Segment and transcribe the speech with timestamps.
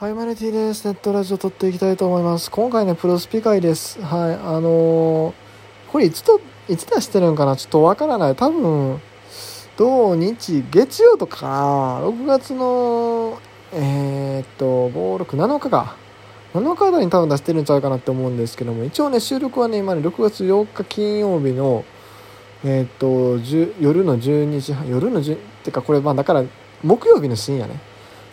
[0.00, 0.86] はい、マネティです。
[0.86, 2.50] ネットラジオ撮っていきたいと思います。
[2.50, 4.00] 今回ね、プロスピ会です。
[4.00, 5.34] はい、あのー
[5.92, 7.54] これいつと、いつ出してるんかな？
[7.54, 8.34] ちょっとわからない。
[8.34, 8.98] 多分、
[9.76, 13.38] 土日、月曜とか ?6 月の、
[13.74, 15.96] えー、っと、5、6、7日か。
[16.54, 21.84] 7日あたりに多分出してるんちゃうかなって思うんですけども、一応ね、収録はね、今ね、6月8日金曜日の、
[22.64, 23.36] えー、っと、
[23.78, 26.42] 夜の12時半、夜の10、ってかこれ、まあだから、
[26.82, 27.89] 木曜日の深夜ね。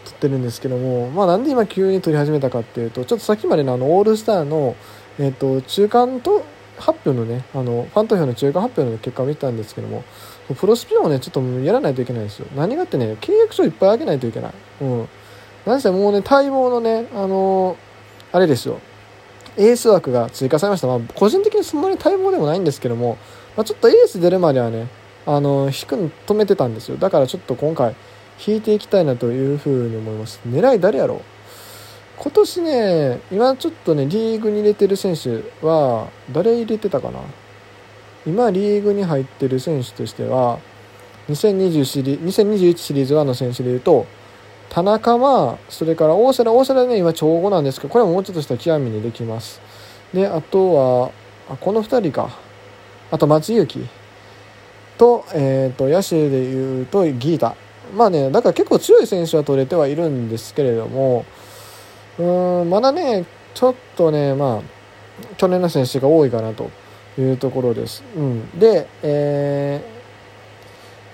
[0.08, 4.76] 撮ってるんですけども、まあ、なんで今急に撮り始めたかっていうとちょっとさっきまでのあのオールスターの、
[5.20, 6.46] えー、と中間と
[6.78, 10.04] 発表のねあのファン投票の中間発表の結果を見たんですけども
[10.56, 12.48] プロスピをねちょっとやらないといけないんですよ。
[12.56, 14.54] 何がってね契約書いっぱいあげないといけない。
[14.82, 15.10] うん。
[15.66, 17.76] なんせもうね待望のねあの
[18.32, 18.80] あれですよ。
[19.58, 23.18] エース枠が追加されました、まあ、個人的にそんなに待望でもないんですけども、
[23.58, 24.88] まあ、ちょっとエース出るまではね
[25.26, 26.98] あの引くの止めてたんですよ。
[26.98, 27.96] だからちょっと今回
[28.46, 30.40] 引いていきたいなというふうに思います。
[30.48, 31.22] 狙い誰やろう？
[32.18, 37.20] 今年ね今ちょっとねリーグに入れてる選手は誰入れてたかな？
[38.26, 40.60] 今リーグに入ってる選手としては
[41.30, 44.06] 2020シリ2021シリーズ1の選手でいうと
[44.70, 49.62] 田中はそれから大瀬良大瀬良ね今調5なんですけどこれももうちょっとした極みにできます。
[50.14, 51.12] であとは
[51.50, 52.30] あこの2人か。
[53.10, 53.88] あと松井裕樹
[54.98, 57.56] と,、えー、と野手でいうとギータ。
[57.96, 61.26] まあねだから結構強い選手は取れてはいるんですけれども
[62.20, 64.78] うーんまだねちょっとねまあ
[65.38, 66.70] 去年の選手が多いかなと
[67.20, 68.04] いうところです。
[68.16, 69.98] うん、で、えー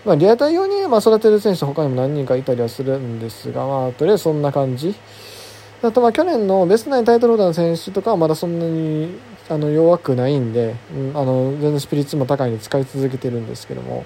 [0.06, 4.94] まあ、リアタイ用に、まあ、育てる選手他にも何人かいたりはするんですが、まあ、とりあえずそんな感じ。
[5.82, 9.18] あとまあ去年のベストナインタイトルホルダーの選手とかはまだそんなに
[9.50, 14.06] あの弱くないんで、うん、あの全然スピリッツも高いんで使い続けてるんですけども、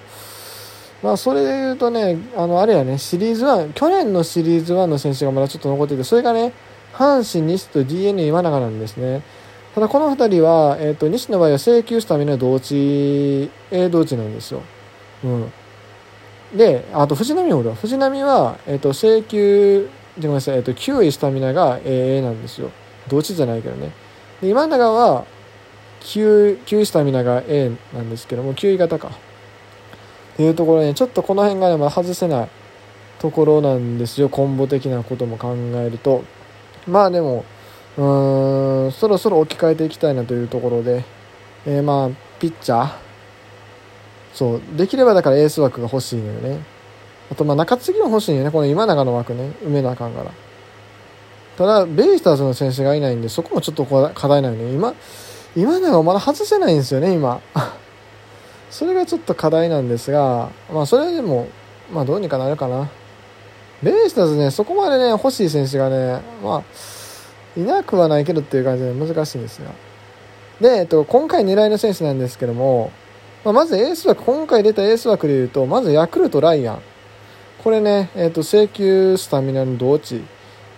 [1.04, 6.54] まあ、それで言うとね、あの、あれやね、シリーズ1、去年のシリーズ1の選手がまだちょっと残ってて、それがね、
[6.94, 9.22] 阪神、西と d n a 今永なんですね。
[9.76, 14.64] ただこの2人は、えっ、と、西の場合は請求しための同値、A 同値なんですよ。
[15.24, 15.52] うん。
[16.56, 17.76] で、あと藤波もだ。
[17.76, 19.88] 藤波は、えっ、と、請求、
[20.18, 22.72] ごめんなさい、えっ、と、9位スタミナが AA なんですよ。
[23.08, 23.92] 同値じゃないけどね。
[24.42, 25.26] で、今永は、
[26.02, 29.27] 9、9位スタミナが A なんですけども、9位型か。
[30.38, 32.50] っていうところねちょっとこの辺がね、まあ、外せない
[33.18, 36.24] ところなんですよコンボ的なことも考えると。
[36.88, 37.44] まあでも
[37.98, 41.04] うーんそろそろ置き換えていきたいなというところで、
[41.66, 42.10] えー、まあ
[42.40, 42.92] ピッチャー。
[44.36, 46.60] そうできればだからエース枠が欲しいのよね。
[47.32, 48.52] あとまあ中継ぎも欲しいよね。
[48.52, 50.32] この今永の枠ね埋めなあかんから。
[51.58, 54.72] ただベイスターズの選手がいないんでそこもちょっと課題なのね。
[54.72, 54.94] 今
[55.56, 57.42] 今永はまだ外せないんですよね今。
[58.70, 61.48] それがちょっと課題なんですが、まあそれでも、
[61.92, 62.90] まあどうにかなるかな。
[63.84, 66.64] ベイスターズね、そこまでね、欲しい選手がね、まあ、
[67.60, 69.70] いなくはないけどっていう感じで難しいんですが。
[70.60, 72.92] で、えっと、今回狙いの選手なんですけども、
[73.44, 76.82] まあ、まずエース枠、今回出たエース枠で言うと、まずヤクルト、ライアン。
[77.64, 80.24] これね、えっと、請求スタミナの同値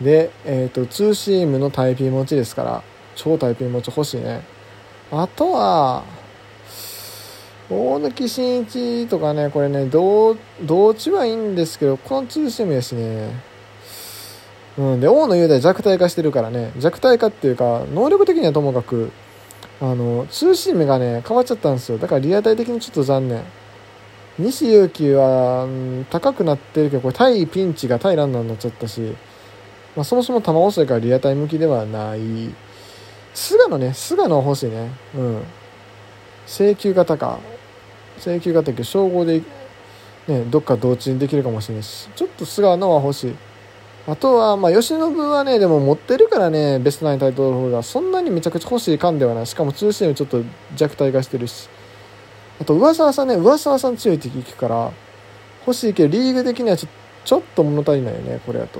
[0.01, 2.83] で、えっと、ツーシームのタイピー持ちですから、
[3.15, 4.41] 超タイピー持ち欲しいね。
[5.11, 6.03] あとは、
[7.69, 13.29] 大貫慎一とかね、これね、同、同値はいいんですけど、このツーシームやしね。
[14.77, 19.11] うん、で、大野雄大弱体化してるからね、弱体化っていうか、能力的にはともかく、
[19.81, 21.99] あの、ツーシームがね、変わっちゃったんですよ。
[21.99, 23.43] だからリアタイ的にちょっと残念。
[24.39, 29.15] 西勇輝は、うん、高くなってるけど、これ対ピンチが対ランナーになっちゃったし、
[29.95, 32.19] まあ、そもそも球遅いからリアタイ向きではない。
[33.33, 34.89] 菅野ね、菅野欲しいね。
[35.15, 35.43] うん。
[36.47, 37.39] 請求型か。
[38.19, 39.41] 請求型け称号で、
[40.27, 43.35] ね、どっか同値にできるかもしれないしちょっと菅野は欲しい。
[44.07, 47.81] あとはまあ吉信はねでも持ってるからねベストナインタイトルホルダー。
[47.81, 49.47] そんなにめちゃくちゃ欲しい感ではない。
[49.47, 50.41] しかも通信ちょっと
[50.75, 51.69] 弱体化してるし。
[52.59, 54.91] あと上沢さんね上沢さん強いって聞くから
[55.65, 56.89] 欲しいけどリーグ的にはちょ
[57.23, 58.79] ちょっと物足りないよねこれやと。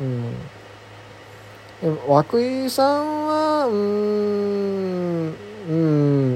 [0.00, 0.32] うん。
[1.80, 5.34] でも涌井さんはうーん
[5.68, 5.72] う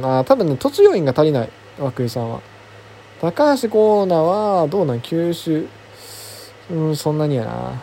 [0.01, 1.51] んあ多分ね突要員が足りない。
[1.79, 2.41] 涌井さんは。
[3.21, 5.01] 高橋光成はどうなん？
[5.01, 5.67] 九州。
[6.71, 7.83] うんそんなにやな。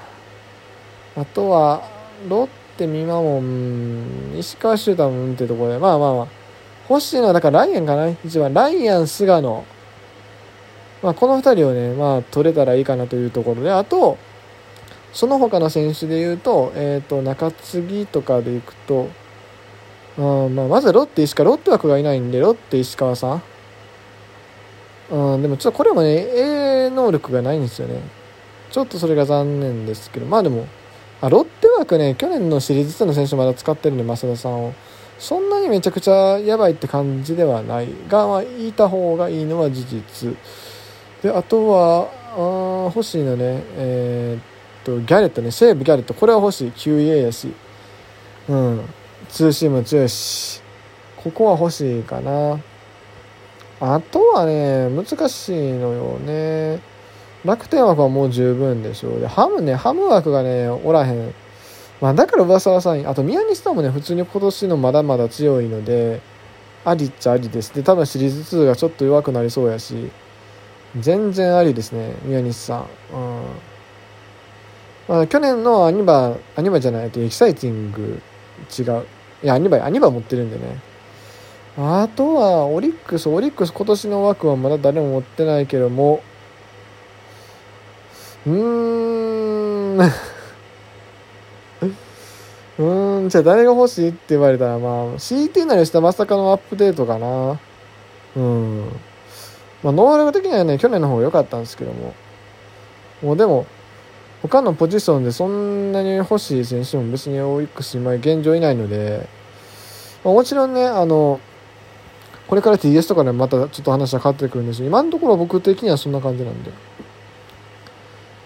[1.18, 1.83] あとは
[2.27, 2.47] ロッ
[2.77, 4.36] テ美馬もうん。
[4.38, 5.77] 石川修太もうんってところで。
[5.80, 6.27] まあまあまあ。
[6.89, 8.09] 欲しいのはだからライアンかな？
[8.09, 8.53] 一番。
[8.53, 9.65] ライアン菅野。
[11.01, 13.71] まあこの2人をねまあ取れたらいいかなというところで。
[13.71, 14.18] あと
[15.13, 19.07] その他の選手でいうと,、えー、と中継ぎとかでいくと。
[20.18, 21.50] あまあ、まずロッテ石川。
[21.50, 23.44] ロッテ枠がいないんでロッテ石川さん。
[25.11, 28.01] うん、でもちょっとこれもね、A 能力がないんですよね。
[28.71, 30.67] ちょっとそれが残念ですけど、まあでも、
[31.21, 34.73] あロッテ枠ね去年のシリーズ2の選手まだ使ってるんで増田さんを。
[35.17, 37.89] そんなにめちゃくちゃやばいって感じではない。
[38.07, 40.35] が、まあ、いた方がいいのは事実。
[41.21, 46.13] であとはあ欲しいのねえー、っとギャレットね西武ギャレット。
[46.13, 46.71] これは欲しい。
[46.71, 47.51] QA やし。
[48.47, 48.85] うん。
[49.27, 50.61] ツーシーム強いし。
[51.17, 52.61] ここは欲しいかな。
[53.81, 56.81] あとはね難しいのよね。
[57.46, 59.20] 楽天枠はもう十分でしょう。
[59.20, 61.34] でハムねハム枠がねおらへん。
[62.02, 66.22] まあ、だから上沢さんあと宮西さんもね普通に今年のまだまだ強いので
[66.86, 67.74] ありっちゃありです。
[67.74, 70.12] で多分シリーズ2がちょっと弱くなりそうやし。
[71.00, 72.86] 全然ありですね宮西さん、うん。
[75.08, 78.20] まあ、去年のアニバアニバじゃないとエキサイティング。
[78.78, 79.06] 違う。
[79.44, 80.88] いやアニバアニバ持ってるんでね。
[81.77, 86.21] あとはオリックスオリックス今年の枠はまだ誰も持ってないけども
[88.45, 90.00] うーん
[92.80, 97.60] うーん、じゃあ誰が欲しいって言われたら、まあ、CT なりしたまさかのアップデートかな。
[98.38, 98.86] うん。
[99.83, 102.13] まあ、能力的にはね、去年の方が良かったんですけども。
[103.21, 103.66] もうでも、
[104.42, 109.27] 他のポジションでそんなに欲しい選手も別にオリックス今現状いないので、
[110.24, 111.42] まあ、もちろんね、あの、
[112.50, 116.72] これから TS とかでまたちょっと話は変わってくるんですけど、今のところ僕的にはそんな感じなんで。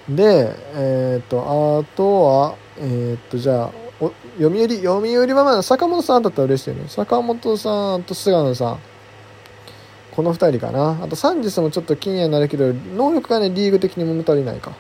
[0.10, 1.40] で、えっ、ー、と、
[1.80, 3.72] あとは、えっ、ー、と、じゃあ、
[4.38, 6.90] 読売読売はまだ坂本さんだったら嬉しいよね。
[6.90, 8.80] 坂本さんと菅野さん。
[10.12, 11.00] この2人かな。
[11.02, 14.74] あとサンジスもちょっと気になるけど能力がねリーグ的に物足りないか。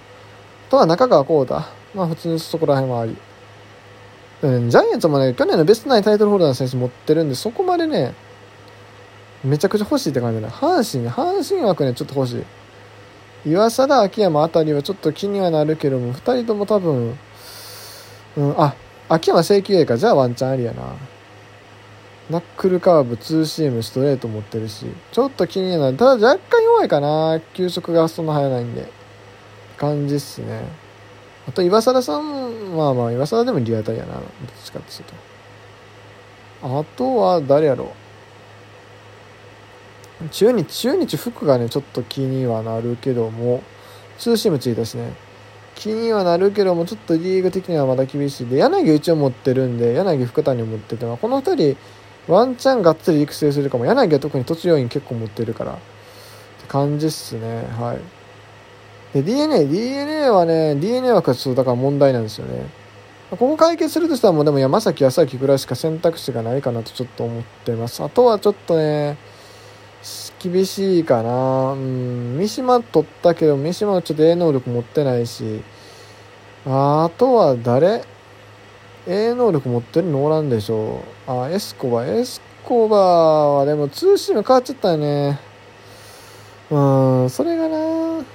[0.69, 1.61] とは中川浩太。
[1.95, 3.15] まあ普通にそこら辺はあり。
[4.41, 8.13] うんジャイアンツもね去年のベストナインタイトルホルダーの選手持ってるんでそこまでね
[9.43, 12.43] めちゃくちゃ欲しいって感じだ阪神阪神枠ねちょっと欲しい。
[13.45, 17.17] 岩貞秋山あたりはちょっと気にはなるけども2人とも多分
[18.37, 18.73] うんあ
[19.09, 19.97] 秋山正規 A か。
[19.97, 20.95] じゃあワンチャンありやな。
[22.29, 24.85] ナックルカーブツーシームストレート持ってるし。
[25.11, 25.97] ちょっと気にはなる。
[25.97, 27.41] ただ若干弱いかな。
[27.53, 28.89] 球速がそんな速ないんで。
[29.77, 30.63] 感じっすね。
[31.49, 34.13] あと岩貞さんまあまあ岩貞でもリアタイやな。
[34.13, 34.23] どっ
[34.63, 35.03] ちかっていう
[36.61, 36.79] と。
[36.79, 37.87] あとは誰やろう。
[40.31, 43.61] 中日中日服がねちょっと気にはなるけども
[44.17, 45.13] ツーシームついたしね。
[45.75, 48.47] 気にはなるけどもちょっとリーグ的にはまだ厳しい。
[48.47, 53.85] で柳うちを持ってるんで柳福谷を持ってて、まあ、この2人ワンチャンがっつり育成するかも。
[53.85, 55.73] 柳は特に土要員結構持ってるから。
[55.73, 55.81] って
[56.67, 57.67] 感じっすね。
[57.79, 57.97] はい。
[59.13, 62.65] で DNA DNA はね DNA はちょっとだから問題なんですよね。
[63.29, 68.03] ここ解決するとしたらもうでも山崎康明ぐらいしか選択肢がないかなとちょっと思ってます。
[68.03, 69.17] あとはちょっとね
[70.43, 71.71] 厳しいかな。
[71.71, 75.63] うん、三島取ったけど、三島はちょっと A 能力持ってないし、
[76.65, 78.03] あとは誰
[79.07, 81.31] ?A 能力持ってるのおらんでしょう。
[81.31, 82.05] あ、エスコバ。
[82.05, 85.39] エスコバはでもツーシーム変わっちゃったよね。
[86.69, 86.79] う
[87.25, 88.25] ん、それがな。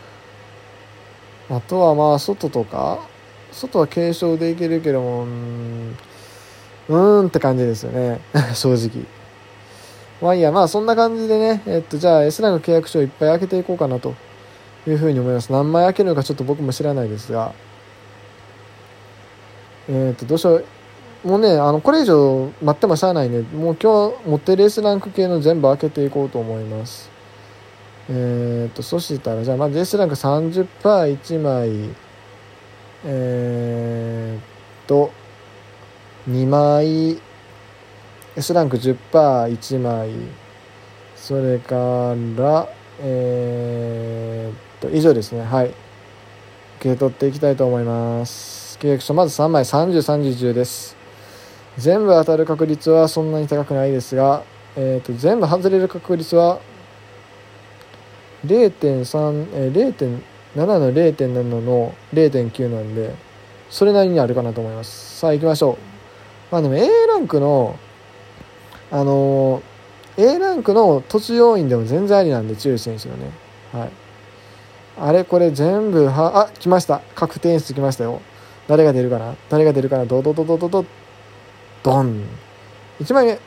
[1.50, 2.98] あとはまあ、外とか？
[3.52, 5.96] 外は軽症でいけるけども、うん、
[6.88, 8.20] うーんって感じですよね。
[8.54, 9.17] 正直。
[10.20, 14.14] まあいいや、まあそんな感じでね、えっと、じゃあ S ランク契約書をいっぱい開けていこうかなと
[14.86, 15.52] いうふうに思います。
[15.52, 17.54] 何枚開けるのかちょっと僕も知らないですが、
[19.88, 20.64] えっと、どうしよう。
[21.24, 23.40] もうね、あの、これ以上待ってもしゃあないね。
[23.40, 27.10] もう今日持ってる S ランク系の全部開けていこうと思います。
[28.10, 31.90] えっと、そしたら、じゃあまず S ランク 30%1 枚、
[33.04, 35.10] えー、っと、
[36.28, 37.20] 2枚、
[38.36, 40.10] S ランク 10%1 枚
[41.16, 42.68] それから
[43.00, 45.42] えー、っと以上ですね。
[45.42, 45.66] はい。
[45.66, 45.76] 受
[46.80, 48.78] け取っていきたいと思います。
[48.80, 50.96] 契約書まず3枚303010です。
[51.76, 54.42] 全部当たる確率はそんなに高くないですが、
[54.76, 56.60] えー、と全部外れる確率は
[58.44, 59.94] 0.3、えー、
[60.54, 63.14] 0.7の0.7の0.9なんで
[63.70, 65.18] それなりにあるかなと思います。
[65.18, 65.76] さあ行きましょう。
[66.50, 67.78] まあでも A ランクの
[68.90, 69.62] あの
[70.16, 73.30] A ランクの突要員でも全然ありなんで強い選手のね。
[73.72, 73.90] はい。
[75.00, 77.00] あれこれ全部はあ来ました。
[77.14, 78.20] 確定演出来ましたよ。
[78.66, 79.34] 誰が出るかな？
[79.48, 80.06] 誰が出るかな？
[80.06, 80.84] ドドドドドド。
[81.82, 82.24] ドン。
[83.00, 83.38] 1枚目。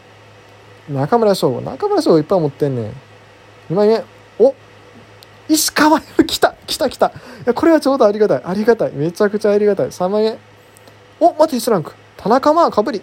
[0.96, 1.62] 中村翔吾。
[1.62, 2.92] 中村翔吾いっぱい持ってんねん。
[3.72, 4.04] 2枚目。
[4.40, 4.56] お！
[5.50, 7.08] 石川来た来た来た。
[7.08, 7.12] い
[7.46, 8.42] やこれはちょうどありがたい。
[8.46, 8.92] ありがたい。
[8.94, 9.88] めちゃくちゃありがたい。
[9.88, 10.38] 3枚目。
[11.20, 11.34] お！
[11.34, 11.94] 待って S ランク。
[12.16, 13.02] 田中まあかぶり。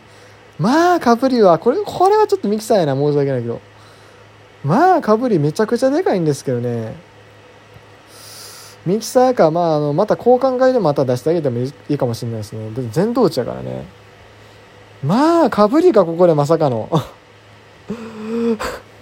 [0.59, 3.61] まあ、かぶりは、これ、これはちょっとミキサーやな、申し訳ないけど。
[4.65, 7.09] まあ、かぶりめちゃくちゃでかいんですけどね。
[8.89, 12.71] ミキサーか、まあ、あのまた交換会でまた出してあげてもいいかもしれないですね。
[12.91, 13.85] 全同値やからね。
[15.05, 16.89] まあかぶりかここでまさかの。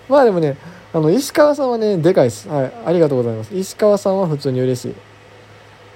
[0.09, 0.57] まあでもね
[0.93, 2.49] あの石川さんはねでかいです。
[2.49, 3.55] はいありがとうございます。
[3.55, 4.95] 石川さんは普通に嬉しい。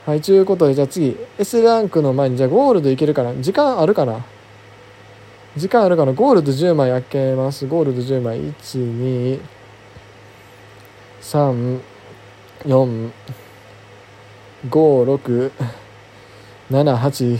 [0.06, 3.34] はいということでじゃあ次 S ランクの前にじゃあゴールドいけるかな。
[3.40, 4.24] 時間あるかな。
[5.56, 6.12] 時間あるかな？
[6.12, 7.66] ゴールド10枚開けます。
[7.66, 9.40] ゴールド10枚1 2
[11.20, 11.80] 3
[12.66, 13.10] 4
[14.68, 15.52] 5 6
[16.70, 17.38] 7 8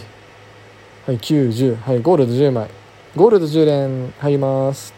[1.07, 2.69] はい9 10はいゴールド10枚
[3.15, 4.93] ゴールド10連入ります。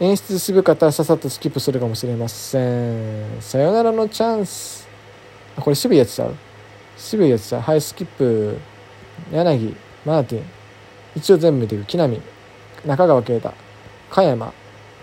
[0.00, 3.40] 演出渋かったらささっとスキップするかもしれません。
[3.42, 4.88] さよならのチャンス。
[5.56, 6.34] これ渋いやつちゃう？
[6.96, 7.60] 渋いやつちゃう？
[7.60, 8.58] はいスキップ。
[9.30, 10.63] 柳マーティン。
[11.16, 12.20] 一応全部見ていく木浪
[12.84, 13.52] 中川圭太
[14.10, 14.52] 加山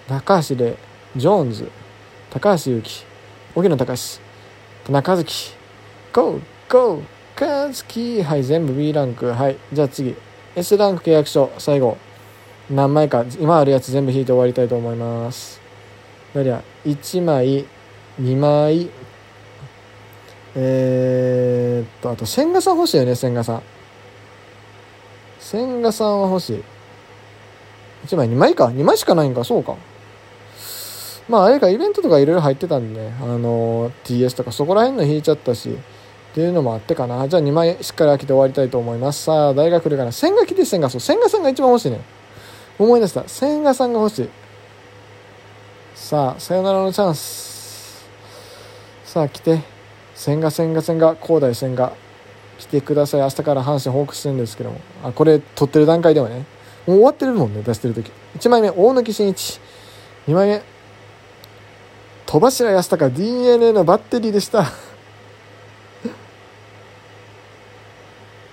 [0.07, 0.75] 高橋礼
[1.15, 1.71] ジョーンズ
[2.29, 3.05] 高橋祐希
[3.55, 4.19] 荻野隆
[4.85, 5.53] 田中和樹
[6.13, 10.15] ゴーゴー和樹はい全部 B ランクはいじゃあ次
[10.55, 11.97] S ランク契約書最後
[12.69, 15.59] 何枚か今あるやつ全部引いて終わりたいと思います。
[16.33, 17.65] どりゃ1枚
[18.19, 18.89] 2枚
[20.55, 23.63] えー、っとあと千賀さん欲しいよね千賀さん。
[25.41, 26.63] 千賀さんは欲しい。
[28.05, 28.67] 1枚2枚か。
[28.67, 29.43] 2枚しかないんか。
[29.43, 29.75] そうか。
[31.27, 37.27] まああれかイベントとかいろいろ入ってたんでねあのー TS とかそこら辺の引いちゃったしっていうのもあってかな。
[37.27, 39.23] じゃあ2枚しっかり開けて終わりたいと思います。
[39.23, 41.01] さあ大学でかな千賀来て千賀そう。
[41.01, 42.01] 千賀さんが一番欲しいね。
[42.79, 43.23] 思い出した。
[43.27, 44.29] 千賀さんが欲しい。
[45.95, 48.09] さあさよならのチャンス。
[49.03, 49.59] さあ来て。
[50.15, 51.15] 千賀千賀千賀。
[51.15, 51.93] 広大千賀。
[52.61, 53.21] してください。
[53.21, 54.79] 明日から阪神ホークス戦ですけども。
[55.03, 56.45] あこれ撮ってる段階ではね。
[56.87, 58.11] もう終わってるもんね出してる時。
[58.37, 59.59] 1枚目大貫慎一。
[60.27, 60.61] 2枚目
[62.25, 64.71] 戸柱康隆 d n a のバッテリーでした。